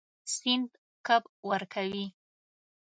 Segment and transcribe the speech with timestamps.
[0.35, 0.69] سیند
[1.07, 2.05] کب ورکوي.